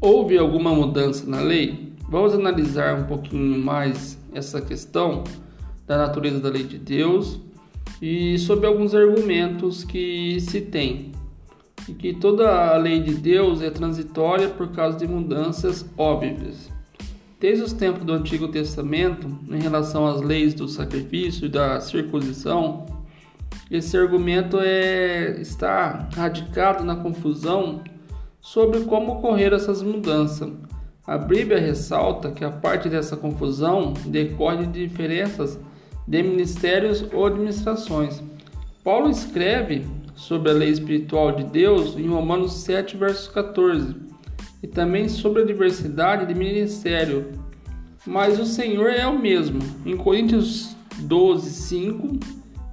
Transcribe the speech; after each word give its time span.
Houve 0.00 0.36
alguma 0.36 0.74
mudança 0.74 1.24
na 1.26 1.40
lei? 1.40 1.94
Vamos 2.08 2.34
analisar 2.34 3.00
um 3.00 3.04
pouquinho 3.04 3.58
mais 3.64 4.18
essa 4.34 4.60
questão 4.60 5.24
da 5.86 5.96
natureza 5.96 6.38
da 6.38 6.50
lei 6.50 6.64
de 6.64 6.78
Deus 6.78 7.40
e 8.00 8.38
sobre 8.38 8.66
alguns 8.66 8.94
argumentos 8.94 9.84
que 9.84 10.38
se 10.40 10.60
tem. 10.60 11.12
E 11.88 11.94
que 11.94 12.12
toda 12.12 12.74
a 12.74 12.76
lei 12.76 13.00
de 13.00 13.14
Deus 13.14 13.62
é 13.62 13.70
transitória 13.70 14.48
por 14.50 14.68
causa 14.68 14.98
de 14.98 15.06
mudanças 15.06 15.86
óbvias. 15.96 16.70
Desde 17.40 17.64
os 17.64 17.72
tempos 17.72 18.04
do 18.04 18.12
Antigo 18.12 18.48
Testamento, 18.48 19.26
em 19.50 19.60
relação 19.60 20.06
às 20.06 20.20
leis 20.20 20.52
do 20.52 20.68
sacrifício 20.68 21.46
e 21.46 21.48
da 21.48 21.80
circuncisão, 21.80 22.84
esse 23.70 23.96
argumento 23.96 24.58
é, 24.60 25.40
está 25.40 26.08
radicado 26.14 26.84
na 26.84 26.96
confusão 26.96 27.82
sobre 28.46 28.84
como 28.84 29.14
ocorreram 29.14 29.56
essas 29.56 29.82
mudanças. 29.82 30.52
A 31.04 31.18
Bíblia 31.18 31.58
ressalta 31.58 32.30
que 32.30 32.44
a 32.44 32.50
parte 32.50 32.88
dessa 32.88 33.16
confusão 33.16 33.92
decorre 34.06 34.66
de 34.66 34.86
diferenças 34.86 35.58
de 36.06 36.22
ministérios 36.22 37.04
ou 37.12 37.26
administrações. 37.26 38.22
Paulo 38.84 39.10
escreve 39.10 39.84
sobre 40.14 40.52
a 40.52 40.54
lei 40.54 40.70
espiritual 40.70 41.32
de 41.32 41.42
Deus 41.42 41.98
em 41.98 42.06
Romanos 42.06 42.52
7, 42.52 42.96
verso 42.96 43.32
14, 43.32 43.96
e 44.62 44.68
também 44.68 45.08
sobre 45.08 45.42
a 45.42 45.44
diversidade 45.44 46.32
de 46.32 46.38
ministério. 46.38 47.32
Mas 48.06 48.38
o 48.38 48.46
Senhor 48.46 48.90
é 48.90 49.08
o 49.08 49.18
mesmo. 49.18 49.58
Em 49.84 49.96
Coríntios 49.96 50.76
12, 51.00 51.50
5, 51.50 52.20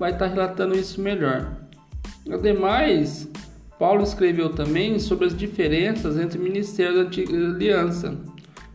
vai 0.00 0.12
estar 0.12 0.28
relatando 0.28 0.78
isso 0.78 0.98
melhor. 0.98 1.58
Ademais, 2.32 3.28
Paulo 3.78 4.02
escreveu 4.02 4.50
também 4.50 4.98
sobre 4.98 5.26
as 5.26 5.36
diferenças 5.36 6.18
entre 6.18 6.38
o 6.38 6.42
ministério 6.42 6.96
da 6.96 7.02
antiga 7.02 7.32
aliança, 7.36 8.18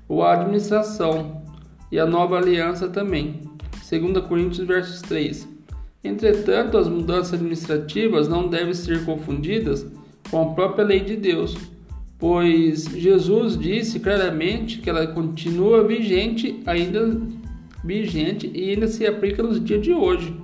ou 0.08 0.24
a 0.24 0.34
administração, 0.34 1.44
e 1.92 2.00
a 2.00 2.06
nova 2.06 2.38
aliança 2.38 2.88
também. 2.88 3.42
2 3.88 4.26
Coríntios 4.26 4.66
versos 4.66 5.02
3. 5.02 5.48
Entretanto, 6.04 6.78
as 6.78 6.88
mudanças 6.88 7.34
administrativas 7.34 8.28
não 8.28 8.48
devem 8.48 8.74
ser 8.74 9.06
confundidas 9.06 9.86
com 10.32 10.42
a 10.42 10.54
própria 10.54 10.84
lei 10.84 11.02
de 11.02 11.16
Deus, 11.16 11.56
pois 12.18 12.86
Jesus 12.86 13.58
disse 13.58 14.00
claramente 14.00 14.80
que 14.80 14.90
ela 14.90 15.06
continua 15.08 15.86
vigente, 15.86 16.62
ainda 16.66 17.22
vigente 17.84 18.50
e 18.54 18.72
ainda 18.72 18.88
se 18.88 19.06
aplica 19.06 19.44
nos 19.44 19.64
dias 19.64 19.82
de 19.82 19.94
hoje. 19.94 20.36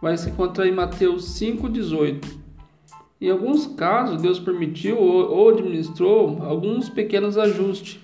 Vai 0.00 0.16
se 0.16 0.30
encontrar 0.30 0.66
em 0.66 0.72
Mateus 0.72 1.24
5:18. 1.30 2.45
Em 3.20 3.30
alguns 3.30 3.66
casos, 3.66 4.20
Deus 4.20 4.38
permitiu 4.38 4.98
ou 4.98 5.48
administrou 5.48 6.42
alguns 6.42 6.88
pequenos 6.88 7.38
ajustes 7.38 7.98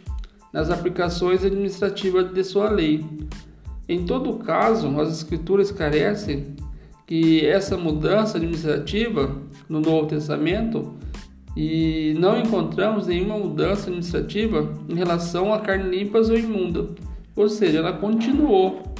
nas 0.52 0.70
aplicações 0.70 1.44
administrativas 1.44 2.32
de 2.32 2.42
sua 2.42 2.70
lei. 2.70 3.04
Em 3.88 4.04
todo 4.04 4.38
caso, 4.38 4.88
as 5.00 5.10
Escrituras 5.12 5.68
esclarecem 5.68 6.56
que 7.06 7.44
essa 7.44 7.76
mudança 7.76 8.38
administrativa 8.38 9.36
no 9.68 9.80
Novo 9.80 10.06
Testamento 10.06 10.94
e 11.54 12.14
não 12.18 12.38
encontramos 12.38 13.06
nenhuma 13.06 13.36
mudança 13.36 13.82
administrativa 13.82 14.72
em 14.88 14.94
relação 14.94 15.52
a 15.52 15.60
carne 15.60 15.90
limpas 15.90 16.30
ou 16.30 16.38
imunda, 16.38 16.88
ou 17.36 17.48
seja, 17.48 17.78
ela 17.78 17.92
continuou 17.92 18.91